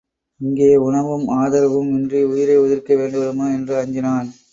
[0.41, 4.29] இங்கே உணவும் ஆதரவும் இன்றி உயிரை உதிர்க்க வேண்டி விடுமோ என்று அஞ்சினான்.